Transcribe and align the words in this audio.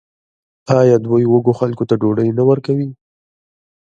آیا 0.79 0.95
دوی 1.05 1.23
وږو 1.27 1.53
خلکو 1.59 1.83
ته 1.89 1.95
ډوډۍ 2.01 2.29
نه 2.37 2.43
ورکوي؟ 2.49 2.89